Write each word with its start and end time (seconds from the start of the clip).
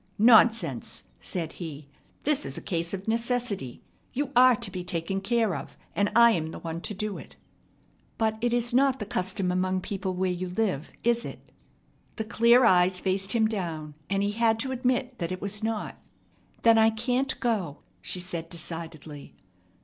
"Nonsense!" 0.17 1.03
said 1.19 1.51
he. 1.61 1.87
"This 2.23 2.43
is 2.43 2.57
a 2.57 2.61
case 2.63 2.91
of 2.91 3.07
necessity. 3.07 3.83
You 4.13 4.31
are 4.35 4.55
to 4.55 4.71
be 4.71 4.83
taken 4.83 5.21
care 5.21 5.55
of, 5.55 5.77
and 5.95 6.11
I 6.15 6.31
am 6.31 6.49
the 6.49 6.57
one 6.57 6.81
to 6.81 6.95
do 6.95 7.19
it." 7.19 7.35
"But 8.17 8.35
it 8.41 8.51
is 8.51 8.73
not 8.73 8.97
the 8.97 9.05
custom 9.05 9.51
among 9.51 9.81
people 9.81 10.15
where 10.15 10.31
you 10.31 10.49
live, 10.49 10.91
is 11.03 11.23
it?" 11.23 11.51
The 12.15 12.23
clear 12.25 12.65
eyes 12.65 12.99
faced 12.99 13.33
him 13.33 13.47
down, 13.47 13.93
and 14.09 14.23
he 14.23 14.31
had 14.31 14.57
to 14.61 14.71
admit 14.71 15.19
that 15.19 15.31
it 15.31 15.39
was 15.39 15.61
not. 15.61 15.99
"Then 16.63 16.79
I 16.79 16.89
can't 16.89 17.39
go," 17.39 17.83
she 18.01 18.19
said 18.19 18.49
decidedly. 18.49 19.35